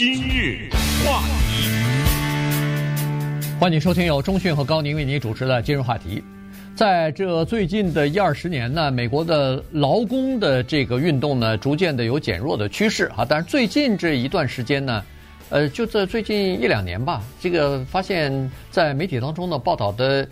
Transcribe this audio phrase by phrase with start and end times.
[0.00, 0.70] 今日
[1.04, 1.68] 话题，
[3.60, 6.24] 欢迎收听由中讯和高宁为您主持的今日话题。
[6.74, 13.26] 在这最近的一二十年呢，美国的劳工的这个运动呢，逐渐的有减弱的趋势哈。
[13.28, 15.04] 但是最近这一段时间呢，
[15.50, 20.26] 呃，就在最近一两年吧，这个发现，在媒体当中呢报道的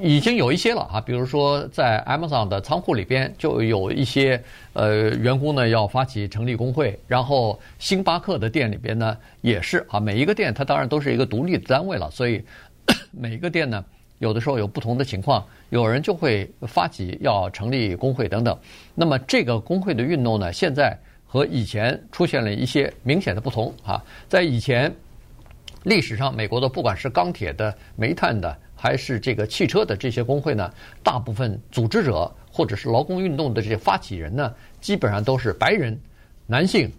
[0.00, 12.42] 已经有一些了啊，比如说在 Amazon 的仓库里边就有一些呃员工呢要发起成立工会，然后星巴克的店里边呢也是啊，每一个店它当然都是一个独立的单位了，所以
[13.12, 13.84] 每一个店呢。
[14.20, 18.58] 有的时候有不同的情况，有人就会发起要成立工会等等。
[18.92, 24.04] 那么这个工会的运动呢，现在和以前出现了一些明显的不同啊。
[24.28, 24.92] 在以前
[25.84, 35.98] 历史上，美国的不管是钢铁的、煤炭的，还是这个汽车的这些工会呢，大部分组织者或者是劳工运动的这些发起人呢，基本上都是白人
[36.46, 36.90] 男性，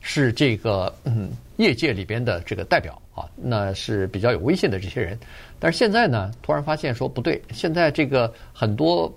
[0.00, 5.18] 是这个嗯业界里边的这个代表啊，那是比较有威信的这些人。
[5.58, 9.10] 但是现在呢，突然发现说不对，现在这个很多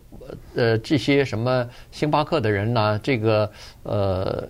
[0.56, 3.52] 呃这些什么星巴克的人呢，这个
[3.84, 4.48] 呃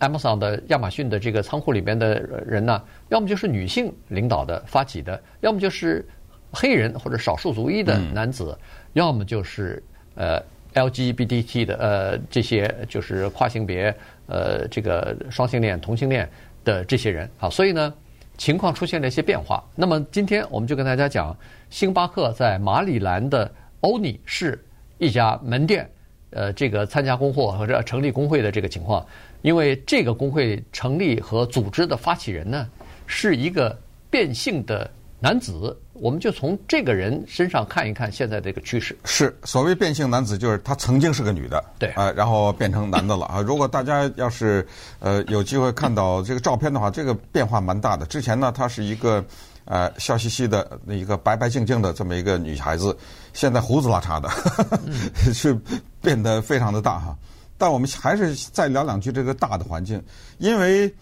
[0.00, 6.06] Amazon 的亚马逊的这个仓库里边的人呢，要么就是女性领导的发起的，要么就是
[6.54, 9.82] 黑人或者少数族裔的男子，嗯、要么就是
[10.14, 10.40] 呃
[10.72, 13.94] LGBT 的呃这些就是跨性别
[14.26, 16.28] 呃这个双性恋同性恋
[16.64, 17.92] 的这些人啊，所以呢。
[18.36, 19.62] 情况出现了一些变化。
[19.76, 21.36] 那么今天我们就跟大家讲，
[21.70, 24.60] 星巴克在马里兰的欧尼市
[24.98, 25.88] 一家门店，
[26.30, 29.06] 呃，这个参加工会或者成立工会的这个情况。
[29.42, 32.68] 因为这个工会成立和组织的发起人呢，
[33.06, 33.78] 是一个
[34.10, 35.80] 变性的男子。
[35.94, 38.96] 我们就从这个人身上看一看现在这个趋势。
[39.04, 43.40] 是所谓变性男子，就是他曾经是个女的，对，呃，然后变成男的了啊。
[43.46, 44.66] 如果大家要是
[44.98, 48.04] 呃有机会看到这个照片的话，这个变化蛮大的。
[48.06, 49.24] 之前呢，她是一个
[49.66, 52.96] 呃笑嘻嘻的一个白白净净的这么一个女孩子，
[53.32, 54.78] 现在胡子拉碴的，呵呵
[55.32, 55.56] 是
[56.02, 57.16] 变得非常的大哈。
[57.56, 60.02] 但我们还是再聊两句这个大的环境，
[60.38, 60.92] 因为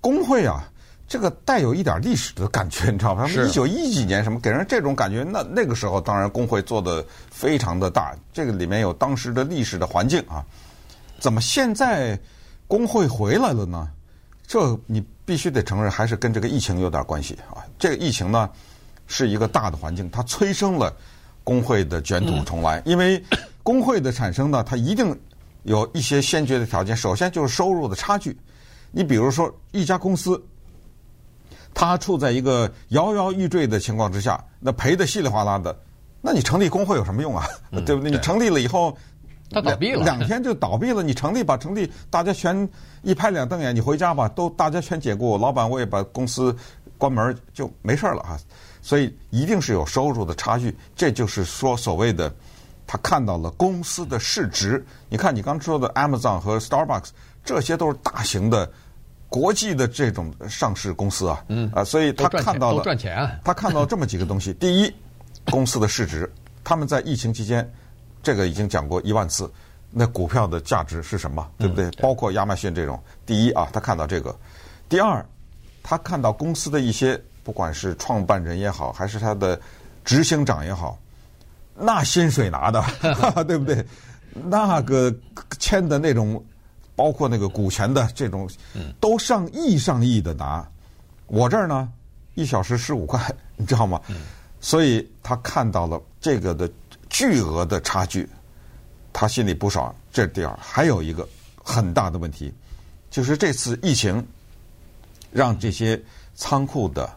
[0.00, 0.68] 工会啊。
[1.10, 3.28] 这个带有一点历史的感觉， 你知道吗？
[3.28, 5.24] 一九一几年什么给人这种感觉？
[5.24, 10.46] 那那个时候当然工会做的非常的大，这个里面有当时的历史的环境啊。
[11.18, 12.16] 怎么现在
[12.68, 13.90] 工会回来了呢？
[14.46, 17.58] 这你必须得承认，还是跟这个疫情有点关系啊。
[17.76, 18.48] 这个疫情呢
[19.08, 20.94] 是一个大的环境，它催生了
[21.42, 22.80] 工会的卷土重来。
[22.84, 23.20] 因为
[23.64, 25.18] 工会的产生呢，它一定
[25.64, 26.96] 有一些先决的条件。
[26.96, 28.38] 首先就是收入的差距。
[28.92, 30.40] 你比如说一家公司。
[31.72, 35.74] 他处在一个摇摇欲坠的情况之下，那赔的稀里哗啦的，
[36.20, 37.46] 那你成立工会有什么用啊？
[37.70, 38.10] 嗯、 对不对？
[38.10, 38.96] 你成立了以后，
[39.50, 41.02] 他倒闭了，两天就倒闭了。
[41.02, 42.68] 你成立吧，成立，大家全
[43.02, 46.54] 一拍两瞪眼，你回家吧，都大家全解雇，老板我也把公司
[46.98, 48.38] 关门就没事了啊。
[48.82, 52.32] 所以一定是有收入的差距，这就是说所谓的
[52.86, 54.84] 他看到了公司的市值。
[55.08, 57.08] 你看你刚说的 Amazon 和 Starbucks，
[57.44, 58.70] 这些都是大型的。
[59.30, 64.52] 国际的这种上市公司啊，嗯啊，所以他看到了，赚钱啊， 他看到这么几个东西。
[64.54, 64.92] 第一，
[65.44, 66.30] 公司的市值，
[66.64, 67.72] 他们在疫情期间，
[68.24, 69.48] 这个已经讲过一万次，
[69.92, 71.88] 那股票的价值是什么，对不对？
[72.02, 73.00] 包括亚马逊这种。
[73.24, 74.36] 第一啊，他看到这个。
[74.88, 75.24] 第二，
[75.80, 79.60] 他看到公司的一些，不管是创办人也好，还是他的
[80.04, 80.98] 执行长也好，
[81.76, 82.84] 那薪水拿的，
[83.46, 83.86] 对不对？
[84.34, 85.14] 那个
[85.60, 86.44] 签的那种。
[87.00, 88.46] 包括那个股权的这种，
[89.00, 90.62] 都上亿上亿的拿，
[91.28, 91.90] 我这儿呢，
[92.34, 93.18] 一小时十五块，
[93.56, 93.98] 你知道吗？
[94.60, 96.70] 所以他看到了这个的
[97.08, 98.28] 巨额的差距，
[99.14, 99.94] 他心里不爽。
[100.12, 101.26] 这第二，还有一个
[101.64, 102.52] 很大的问题，
[103.10, 104.22] 就是这次疫情
[105.32, 105.98] 让这些
[106.34, 107.10] 仓库的、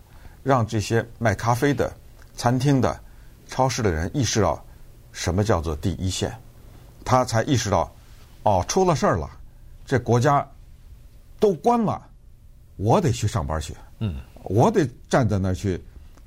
[0.44, 1.91] 让这些卖咖啡的、
[2.38, 2.97] 餐厅的、
[3.50, 4.63] 超市的人意识到
[5.11, 6.33] 什么叫做第一线，
[7.03, 7.94] 他才意识到，
[8.44, 9.29] 哦，出了事儿了。
[9.85, 10.47] 这国家
[11.39, 12.01] 都关了，
[12.77, 13.75] 我得去上班去。
[14.00, 15.81] 嗯，我得站在那儿去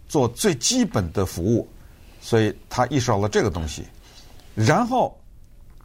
[0.09, 1.69] 做最基本的服务，
[2.21, 3.85] 所以他意识到了这个东西。
[4.55, 5.19] 然后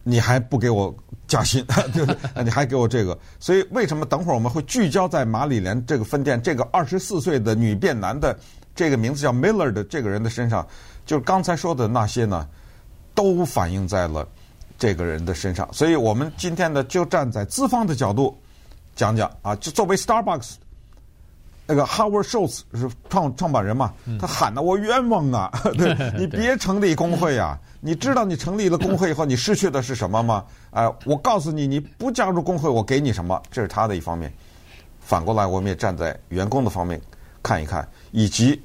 [0.04, 0.94] 你还不给我
[1.28, 3.18] 加薪， 就是你还给我这个。
[3.40, 8.38] 所以为什么等会儿我们会聚焦在马里兰这个分店这个二十四岁的女变男的
[8.76, 10.66] 这个名字叫 Miller 的这个人的身上？
[11.06, 12.48] 就是刚才说的那些呢，
[13.14, 14.28] 都反映在了。
[14.82, 18.36] 这个人的身上，所以我们今天呢，就站在资方的角度
[18.96, 19.56] 讲讲啊。
[19.58, 20.54] 就作为 Starbucks
[21.68, 25.52] 那个 Howard Schultz 是创创办人嘛，他喊的我冤枉啊！
[25.78, 27.56] 对， 你别成立工会啊！
[27.80, 30.44] 你知道你成立了工会以后，你失去的是什么吗？
[30.72, 33.40] 哎，我告诉你，你不加入工会，我给你什么？
[33.52, 34.34] 这是他的一方面。
[35.00, 37.00] 反过来，我们也站在员工的方面
[37.44, 38.60] 看一看，以及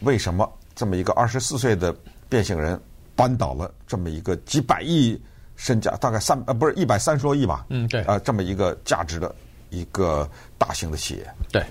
[0.00, 1.94] 为什么这么一个二十四岁的
[2.28, 2.76] 变性人
[3.14, 5.16] 扳倒了这么一个几百亿
[5.60, 7.66] 身价，大概三呃不是一百三十多亿吧？
[7.68, 9.34] 嗯，对，啊，这么一个价值的
[9.68, 10.26] 一个
[10.56, 11.26] 大型的企业。
[11.52, 11.62] 对，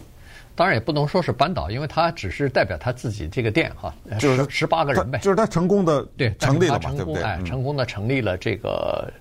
[0.55, 7.23] 当然也不能说是扳倒，因为他只是代表他自己这个店哈，就是十八个人呗，就是他成功的对成立了嘛，对不对？
[7.23, 9.11] 哎，成功的成立了这个。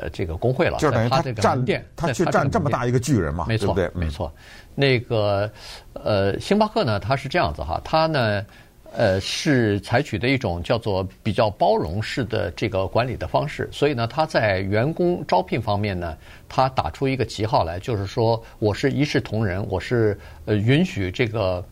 [0.00, 4.30] 呃，这个工会了，就是等于他占店，他去占这么大一个巨人嘛，没错，对，没错。
[4.74, 5.50] 那个
[5.94, 8.44] 呃，星巴克呢，它是这样子哈，它呢，
[8.92, 16.16] 呃，是采取的一种叫做比较包容式的这个管理的方式，所以呢，他在员工招聘方面呢，
[16.48, 21.64] 他打出一个旗号来，就是说我是一视同仁，我是呃允许这个。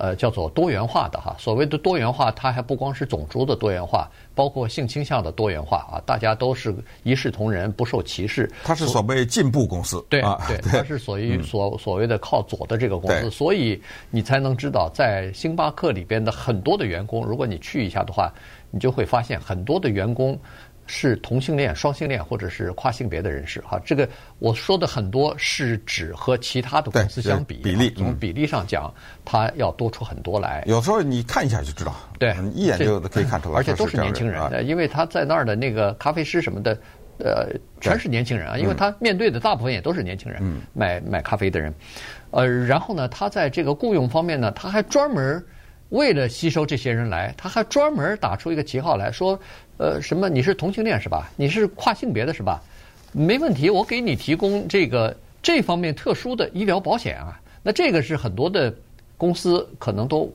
[0.00, 8.50] 呃，叫做多元化的哈，所谓的多元化，它还不光是种族的多元化，包括性倾向的多元化啊，大家都是一视同仁，不受歧视。
[8.64, 13.78] 它是所谓进步公司，对啊，对，它是属于所所谓的靠左的这个公司，对所以
[14.10, 18.32] 你才能知道，在星巴克里边的很多的员工，如果你去一下的话，
[18.70, 20.38] 你就会发现很多的员工。
[20.90, 24.08] 是同性恋、双性恋或者是跨性别的人士，哈，这个
[24.40, 28.92] 我说的很多是指和其他的公司相比，比例从比例上讲，
[29.24, 30.64] 它要多出很多来。
[30.66, 36.76] 有时候你看一下就知道，对，一眼就可以看出来，而且都是年轻人，啊、因为他在那儿的那个咖啡师什么的，
[37.18, 37.46] 呃，
[37.80, 41.72] 全是年轻人啊，因为他面对的大部分也都是年轻人，嗯、买买咖啡的人，
[42.32, 45.40] 呃，然后呢，他在这个雇佣方面呢，他还专门
[45.90, 49.38] 为了吸收这些人来，他还专门打出一个旗号来说。
[49.76, 50.28] 呃，什么？
[50.28, 51.30] 你是同性恋是吧？
[51.36, 52.62] 你是跨性别的是吧？
[53.12, 57.40] 没问题，我给你提供这个这方面特殊的医疗保险啊。
[57.62, 58.74] 那这个是很多的
[59.16, 60.30] 公司可能都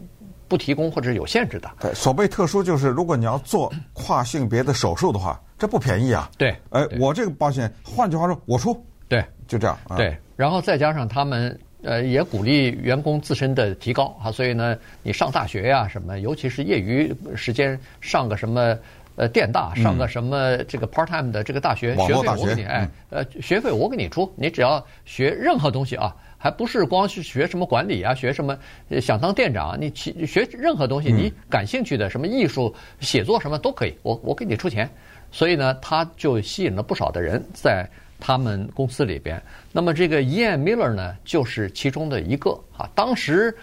[0.47, 1.71] 不提供或者有限制的。
[1.79, 6.29] 对，所谓特殊就是，如果你要做跨性别的手术的话，这不便宜啊。
[6.39, 8.75] 对，呃，我这个保险，换句话说，我出。
[9.07, 9.77] 对，就这样。
[9.87, 11.55] 啊、对，然后再加上他们
[11.85, 18.77] 呃也鼓励员工自身的提高啊，所以呢，你上大学呀、啊、什么，尤其是业余时间上个什么。
[19.17, 28.59] 呃，电大上个什么这个 part time 的这个大学，学费我给你，哎，呃，学费我给你出，你只要学任何东西啊，还不是光是学什么管理啊，学什么
[28.99, 34.89] 想当店长，你学任何东西，你感兴趣的什么艺术、写作什么都可以，我我给你出钱，
[35.31, 37.89] 所以呢，他就吸引了不少的人在
[38.19, 39.41] 他们公司里边。
[39.71, 43.55] 那么这个 Ian Miller 呢，就是其中的一个啊，当时。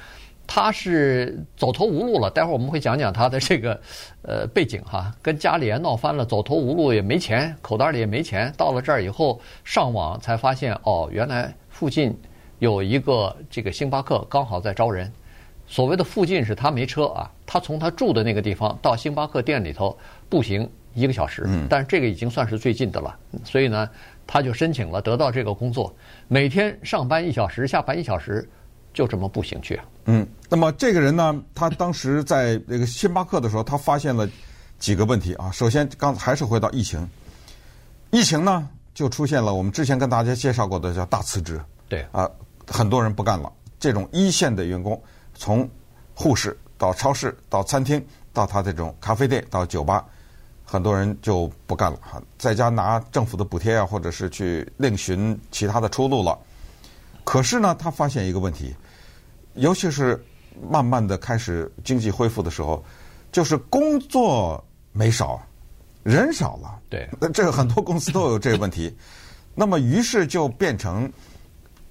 [0.45, 3.81] 他是走投无路了，待会儿我们会讲讲他的这个
[4.23, 8.53] 呃背景哈，跟家里也闹翻了，走投无路也没钱，口袋里也没钱。
[8.59, 12.15] 到了这儿以后，上网才发现哦，原来附近
[12.59, 15.11] 有一个这个星巴克刚好在招人。
[15.67, 19.97] 所谓的附近是他没车啊，他从他住的那个地方到星巴克店里头
[20.29, 23.17] 步行一个小时，但是这个已经算是最近的了。
[23.43, 23.89] 所以呢，
[24.27, 25.95] 他就申请了，得到这个工作，
[26.29, 28.49] 每天上班一小时，下班一小时。
[28.95, 29.85] 就这么步行去啊？
[30.05, 34.29] 嗯，那么这个人呢，他当时在那个星巴克的时候，他发现了
[34.79, 35.51] 几个问题啊。
[35.51, 37.09] 首先，刚还是回到疫情，
[38.11, 41.59] 疫情呢就出现了我们之前跟大家介绍过的叫大辞职。
[41.89, 42.31] 对啊，
[42.67, 43.51] 很多人不干了。
[43.81, 45.03] 这种一线的员工，
[45.33, 45.67] 从
[46.15, 50.05] 护士到超市到餐厅到他这种咖啡店到酒吧，
[50.73, 56.39] 很多人就不干了哈，在家拿政府的补贴啊，或者是去另寻其他的出路了。
[57.25, 58.75] 可是呢，他发现一个问题，
[59.53, 60.19] 尤其是
[60.71, 62.83] 慢慢的开始经济恢复的时候，
[63.31, 65.39] 就是工作没少，
[66.03, 66.81] 人少了。
[66.89, 68.97] 对，这个很多公司都有这个问题。
[69.55, 71.13] 那么，于是就变成，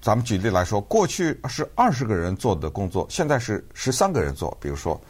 [0.00, 4.58] 咱们举例来说，过去是二十个人做的工作，现在是十三个人做。
[4.60, 5.00] 比如说，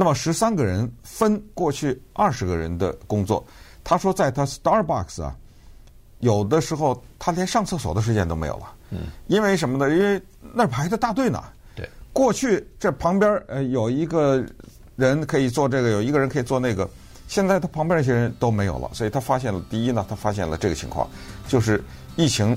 [0.00, 3.44] 那么十三个人分过去二十个人的工作，
[3.82, 5.34] 他说，在他 Starbucks 啊，
[6.20, 8.72] 有的时候他连上厕所的时间都没有了。
[8.90, 9.92] 嗯，因为什么呢？
[9.92, 10.22] 因为
[10.54, 11.42] 那儿排着大队呢。
[11.74, 14.40] 对，过去这旁边呃有一个
[14.94, 16.88] 人可以做这个，有一个人可以做那个。
[17.26, 21.10] 现在他旁边那些人都没有了，所以他发现了第一呢，他发现了这个情况，
[21.48, 21.82] 就是
[22.14, 22.56] 疫情，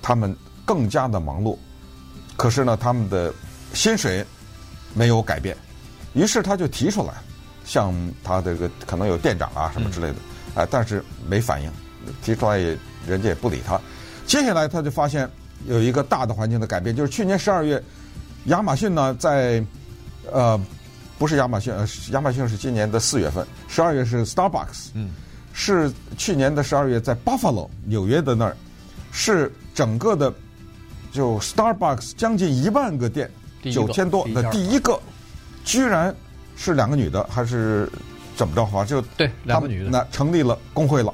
[0.00, 0.32] 他们
[0.64, 1.58] 更加的忙碌，
[2.36, 3.34] 可是呢，他们的
[3.74, 4.24] 薪水
[4.94, 5.56] 没有改变，
[6.16, 7.12] 于是他就提出来，
[7.64, 7.94] 像
[8.24, 10.14] 他这个可能有店长啊什么之类的，
[10.56, 11.70] 啊、嗯，但是没反应，
[12.24, 13.80] 提出来也人家也不理他。
[14.26, 15.30] 接下来他就发现。
[15.66, 17.82] 有一个大的环境的改变，就是去年十二月，
[18.44, 19.64] 亚马逊呢在，
[20.30, 20.60] 呃，
[21.18, 25.08] 不是亚马逊，呃，亚马逊是今年的四月份，十二月是 Starbucks，嗯，
[25.54, 28.54] 是去年的十二月在 Buffalo 纽约的那儿，
[29.10, 30.32] 是整个的
[31.10, 33.28] 就 Starbucks 将近一万个店，
[33.62, 35.00] 九千多的第一个，
[35.66, 36.14] 居然
[36.56, 37.90] 是两个女的，还是
[38.36, 38.64] 怎么着？
[38.64, 41.12] 好像就对两个女的，那成立了工会了，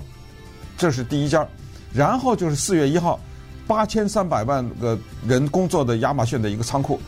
[0.76, 1.44] 这是第一家，
[1.92, 3.18] 然后就是四月一号。
[3.64, 7.00] 八千三百万个人工作的亚马逊的一个仓库，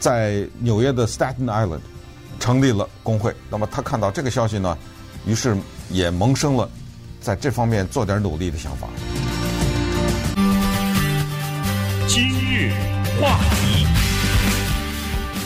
[0.00, 1.78] 在纽约的 Staten Island
[2.40, 3.34] 成立了工会。
[3.48, 4.76] 那么他看到这个消息呢，
[5.24, 5.56] 于是
[5.90, 6.68] 也萌生了
[7.20, 8.88] 在这方面做点努力的想法。
[12.08, 12.72] 今日
[13.18, 13.86] 话题，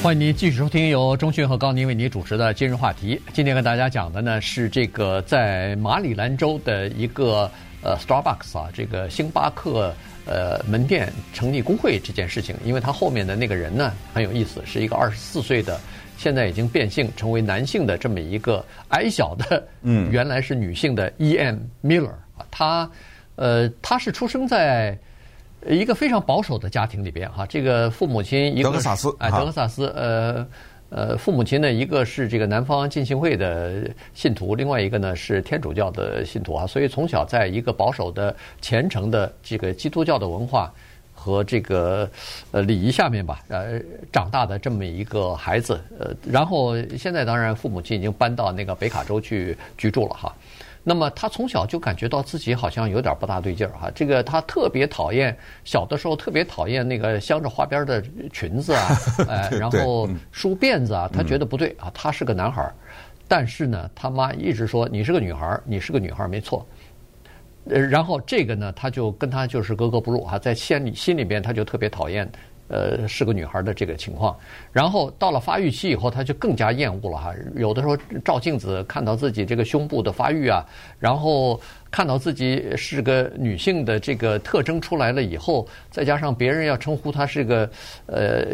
[0.06, 3.20] 欢迎您继续收听由中讯和高宁为您主持的今日话题。
[3.32, 7.50] 今天跟大家讲的呢是这个在马里兰州的一个
[7.82, 9.92] 呃 Starbucks 啊，这个星巴克
[10.24, 15.80] 呃门店成立工会这件事情，因为他后面的那个人呢很有意思，是一个二十四岁的，
[16.16, 21.58] 现在已经变性成为男性的这么一个 矮小的，嗯，原来是女性的 E.M.
[21.82, 22.88] Miller 啊，他
[23.34, 24.96] 呃他是出生在。
[25.68, 30.46] 一个非常保守的家庭里边哈，这个父母亲一个德克萨斯哎，德克萨斯呃
[30.88, 40.72] 呃，父母亲呢一个是这个南方浸信会的信徒，另外一个呢是天主教的信徒啊，所以从小在一个保守的虔诚的这个基督教的文化
[41.12, 42.08] 和这个
[42.52, 43.80] 呃礼仪下面吧，呃
[44.12, 50.32] 长大的这么一个孩子，呃，然后现在当然父母亲已经搬到那个北卡州去居住了哈。
[50.88, 58.00] 那么他从小就感觉到自己好像有点不大对劲儿哈，这个他特别讨厌，小的时候特别讨厌那个镶着花边的
[58.32, 58.96] 裙子啊，
[59.28, 62.72] 哎，然后梳辫子啊，他觉得不对啊，他是个男孩儿，
[63.26, 66.64] 但是呢，他妈一直说你是个女孩儿，你是个女孩儿没错，
[67.68, 72.30] 呃，然后这个呢，他就跟他就是格格不入哈，在心里心里边他就特别讨厌。
[72.68, 74.36] 呃，是个女孩的这个情况，
[74.72, 77.32] 然后到了发育期以后，她就更加厌恶了哈。
[77.54, 80.64] 有的时候照镜子看到自己这个胸部的发育啊，
[80.98, 87.70] 然后看到自己是个女性的这个特征出来了以后，再加上别人要称呼她是个
[88.06, 88.44] 呃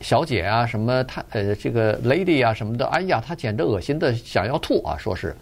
[0.00, 4.96] 小姐啊，什么她呃这个 lady 啊什么的，哎呀，她简直恶心的想要吐啊！
[4.96, 5.34] 说是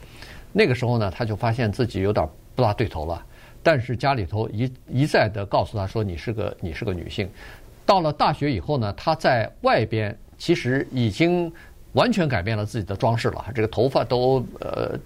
[0.52, 3.22] 那个时候呢，她就发现自己有点不大对头了。
[3.62, 7.26] 但是家里头一一再的告诉她说：“你是个你是个女性。”
[7.86, 11.52] 到了大学以后呢，他在外边其实已经
[11.92, 13.44] 完全改变了自己的装饰了。
[13.54, 14.98] 这个头发都呃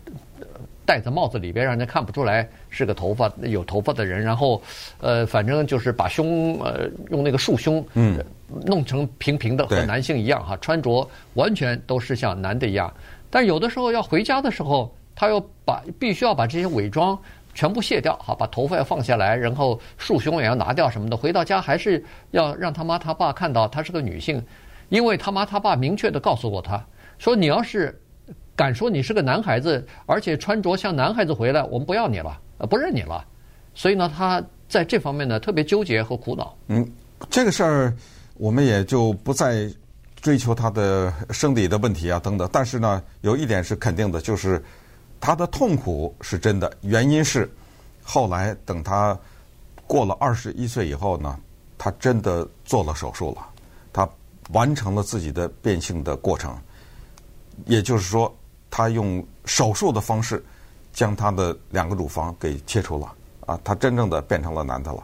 [0.87, 4.23] 戴在帽子里边，让人家看不出来是个头发有头发的人。
[4.23, 4.63] 然后
[5.01, 8.25] 呃，反正就是把胸呃用那个束胸嗯
[8.65, 10.57] 弄成平平的，和男性一样哈。
[10.59, 12.93] 穿着完全都是像男的一样。
[13.29, 17.19] 但有的时候要回家的时候，他又把必须要把这些伪装。
[17.59, 21.17] 全部卸掉，好，把头发要放下来，然后束胸也要拿掉什么的。
[21.17, 22.01] 回到家还是
[22.31, 24.41] 要让他妈他爸看到她是个女性，
[24.91, 26.81] 因为他妈他爸明确地告诉过他，
[27.19, 28.01] 说你要是
[28.55, 33.25] 敢说你是个男孩子，而且穿着像男孩子回来，我们不要你了，不认你了。
[33.75, 36.57] 所以呢，他在这方面呢特别纠结和苦恼。
[36.69, 36.89] 嗯，
[37.29, 37.93] 这个事儿
[38.37, 39.69] 我们也就不再
[40.21, 42.49] 追求他的生理的问题啊等等。
[42.53, 44.63] 但是呢，有一点是肯定的，就是。
[45.21, 47.51] 他的痛苦是真的，原因是
[48.03, 49.19] 后来等他
[49.87, 51.39] 过了二十一岁以后呢，
[51.77, 53.47] 他真的做了手术了，
[53.93, 54.09] 他
[54.53, 56.57] 完成了自己的变性的过程，
[57.67, 58.33] 也就是说，
[58.71, 60.45] 他用手术的方式
[60.93, 63.13] 将他的两个乳房给切除了，
[63.47, 65.03] 啊，他真正的变成了男的了，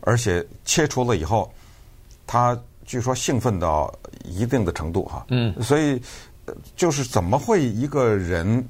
[0.00, 1.52] 而且切除了以后，
[2.26, 6.02] 他据说兴奋到一定的程度哈，嗯，所以
[6.74, 8.68] 就是怎么会一个人？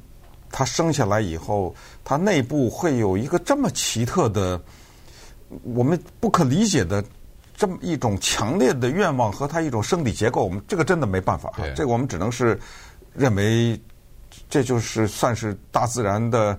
[0.53, 4.61] 他生下来以后，他内部会有一个这么奇特的、
[5.63, 7.03] 我们不可理解的
[7.57, 11.65] 这么一种强烈的愿望和他一种生理结构，我们这个真的没办法哈。
[11.75, 12.61] 这个我们只能是
[13.15, 13.81] 认为，
[14.51, 16.59] 这就是算是大自然的，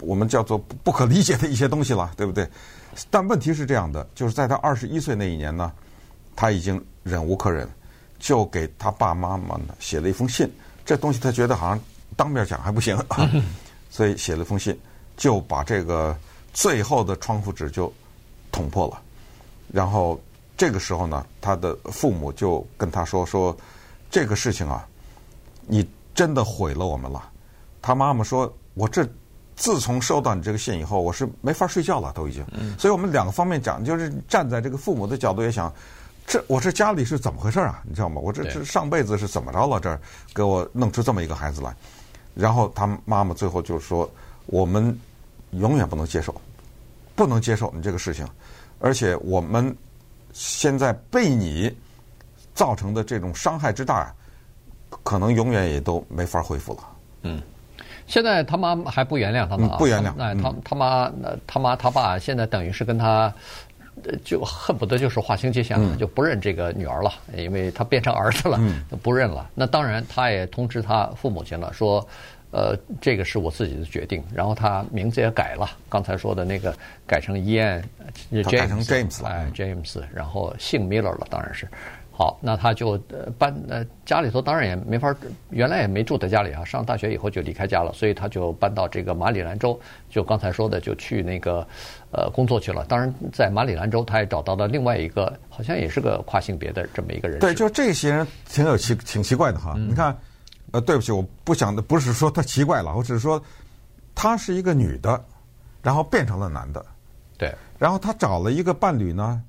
[0.00, 2.46] 我们叫做不可理解的一些东西了，对不对？
[3.10, 5.72] 但问题是这样的，就是在他二十一岁那一年呢，
[6.36, 7.66] 他已经忍无可忍，
[8.18, 10.46] 就给他爸妈妈呢写了一封信。
[10.84, 11.80] 这东西他觉得好像。
[12.16, 12.98] 当面讲还不行，
[13.90, 14.78] 所以写了封信，
[15.16, 16.16] 就把这个
[16.52, 17.92] 最后的窗户纸就
[18.50, 19.00] 捅破了。
[19.72, 20.20] 然后
[20.56, 23.56] 这个时候呢，他的父母就跟他说：“说
[24.10, 24.86] 这个事情啊，
[25.66, 27.30] 你真的毁了我们了。”
[27.80, 29.06] 他妈妈说：“我这
[29.56, 32.44] 自从收到你这个信以后，我是没法睡觉了，都已经。”
[32.78, 35.72] 所以我们两个方面讲，就是站在这个父母的角度也想。
[36.24, 37.82] 这我这家里是怎么回事啊？
[37.84, 38.20] 你知道吗？
[38.20, 39.80] 我这这上辈子是怎么着了？
[39.80, 40.00] 这
[40.32, 41.74] 给我弄出这么一个孩子来。
[42.34, 44.10] 然后他妈妈最后就说
[44.46, 44.98] ：“我们
[45.50, 46.34] 永远不能接受，
[47.14, 48.26] 不能接受你这个事情，
[48.78, 49.76] 而且我们
[50.32, 51.74] 现在被你
[52.54, 54.14] 造成的这种伤害之大，
[55.02, 56.80] 可能永远也都没法恢复了。”
[57.22, 57.40] 嗯，
[58.06, 60.18] 现在他妈还不原谅他妈，不原谅。
[60.20, 61.12] 哎，他他妈、
[61.46, 63.32] 他妈、他爸现在等于是跟他。
[64.24, 68.58] 就恨不得就是划清界限了，就不认这个女儿了，因为她变成儿子了，
[69.02, 69.48] 不认了。
[69.54, 72.06] 那当然，他也通知他父母亲了，说，
[72.50, 74.22] 呃，这个是我自己的决定。
[74.34, 76.74] 然后他名字也改了，刚才说的那个
[77.06, 77.34] 改成
[78.42, 81.68] 他改成 James 了，哎，James，然后姓 Miller 了，当然是。
[82.14, 85.14] 好，那他就呃搬呃家里头当然也没法，
[85.48, 86.62] 原来也没住在家里啊。
[86.62, 91.66] 上大学以后就离开家了，所以他就搬到这个马里兰州，就刚才说的就去那个
[92.10, 92.84] 呃工作去了。
[92.84, 97.38] 当然，在马里兰州，他也找到了另外一个好像也是个跨性别的这么一个人。
[97.38, 99.72] 对，就这些人挺有奇挺奇怪的哈。
[99.76, 100.14] 嗯、你看，
[100.72, 103.42] 呃，对不起，我不想的不是说他奇怪了，我只是说
[104.14, 105.24] 他是一个女的，
[105.82, 106.84] 然后变成了男的。
[107.38, 109.42] 对，然后他找了一个伴侣呢，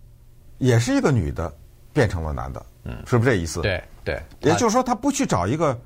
[0.59, 1.53] 也是一个女的。
[1.93, 3.61] 变成了男的，嗯，是不是这意思？
[3.61, 5.79] 对对，也就是说，他不去找一个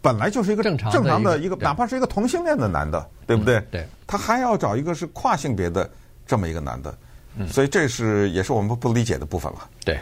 [0.00, 3.60] 本来就是一个正常正常的一个，哪怕是一个同性恋的男的，对不对？
[3.70, 5.88] 对，他还要找一个是跨性别的
[6.26, 6.94] 这么一个男的，
[7.36, 9.68] 嗯，所以这是也是我们不理解的部分了。
[9.84, 9.98] 对，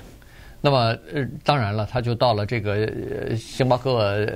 [0.60, 4.26] 那么呃，当然了，他就到了这个星巴克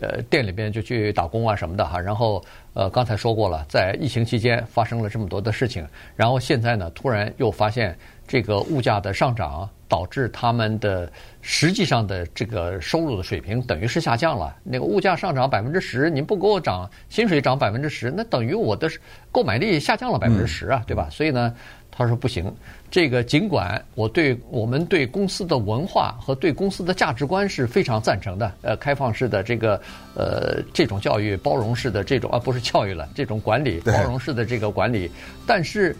[0.00, 2.44] 呃店里边就去打工啊什么的哈，然后
[2.74, 7.98] 呃刚才说过了，在疫情期间发生了这么多的事情，然后现在呢，突然又发现。
[8.28, 14.54] 这个物价的上涨导致他们的实际上的这个收入的水平等于是下降了。
[14.62, 18.88] 那个物价上涨百分之十，您不给我涨薪水涨百分之十，那等于我的
[19.32, 21.08] 购买力下降了百分之十啊，对吧？
[21.10, 21.54] 所以呢，
[21.90, 22.54] 他说不行。
[22.90, 29.80] 这个尽管我对我们对公司的文化和对公司的价值观是非常赞成的，呃，开放式的这个
[30.14, 35.10] 呃这种教育，包容式的这种啊不是教育了，这种管理，包容式的这个管理，
[35.46, 35.96] 但是。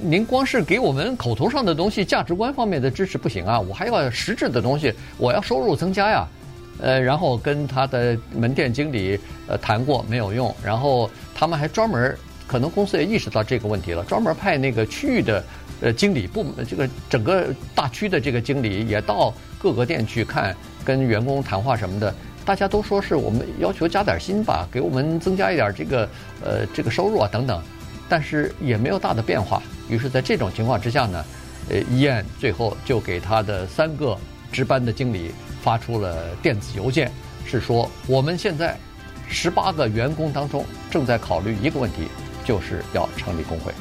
[0.00, 6.26] 您光是给我们口头上的东西、价值观方面的支持不行啊，我还要实质的东西，我要收入增加呀。
[6.80, 15.42] 呃，然后跟他的门店经理呃谈过没有用，然后他们还专门，可能公司也意识到这个问题了，专门派那个区域的
[15.80, 22.12] 呃经理部，这个整个大区的这个经理也到各个店去看，跟员工谈话什么的，
[22.44, 26.08] 大家都说是我们要求加点薪吧，给我们增加一点这个
[26.44, 27.62] 呃这个收入啊等等。
[28.06, 31.24] 但是也没有大的变化，于是，在这种情况之下呢，
[31.68, 34.16] 呃，医院最后就给他的三个
[34.52, 35.30] 值班的经理
[35.62, 37.10] 发出了电子邮件，
[37.46, 38.76] 是说我们现在
[39.28, 42.08] 十八个员工当中正在考虑一个问题，
[42.44, 43.72] 就是要成立工会。